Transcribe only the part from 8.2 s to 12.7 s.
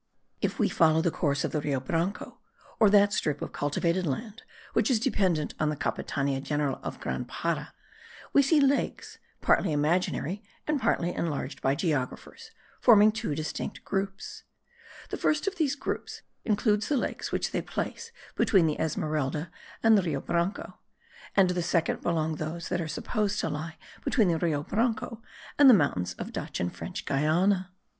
we see lakes, partly imaginary and partly enlarged by geographers,